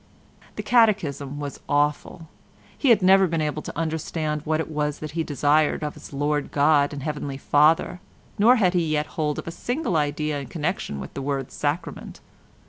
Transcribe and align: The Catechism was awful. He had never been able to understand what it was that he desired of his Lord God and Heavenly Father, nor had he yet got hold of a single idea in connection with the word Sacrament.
The 0.55 0.63
Catechism 0.63 1.39
was 1.39 1.59
awful. 1.69 2.27
He 2.75 2.89
had 2.89 3.03
never 3.03 3.27
been 3.27 3.39
able 3.39 3.61
to 3.61 3.77
understand 3.77 4.41
what 4.45 4.59
it 4.59 4.67
was 4.67 4.97
that 4.97 5.11
he 5.11 5.23
desired 5.23 5.83
of 5.83 5.93
his 5.93 6.11
Lord 6.11 6.49
God 6.51 6.91
and 6.91 7.03
Heavenly 7.03 7.37
Father, 7.37 7.99
nor 8.39 8.55
had 8.55 8.73
he 8.73 8.83
yet 8.83 9.05
got 9.05 9.13
hold 9.13 9.37
of 9.37 9.47
a 9.47 9.51
single 9.51 9.95
idea 9.95 10.39
in 10.39 10.47
connection 10.47 10.99
with 10.99 11.13
the 11.13 11.21
word 11.21 11.51
Sacrament. 11.51 12.19